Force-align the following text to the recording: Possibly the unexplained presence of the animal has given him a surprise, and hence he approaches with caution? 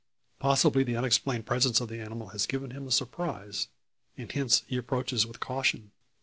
Possibly 0.39 0.83
the 0.83 0.95
unexplained 0.97 1.45
presence 1.45 1.79
of 1.79 1.87
the 1.87 1.99
animal 1.99 2.29
has 2.29 2.47
given 2.47 2.71
him 2.71 2.87
a 2.87 2.91
surprise, 2.91 3.67
and 4.17 4.31
hence 4.31 4.63
he 4.65 4.75
approaches 4.75 5.27
with 5.27 5.39
caution? 5.39 5.91